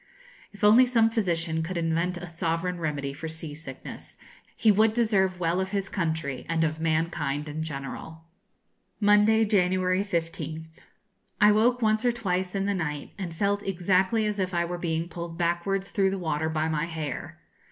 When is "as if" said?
14.25-14.55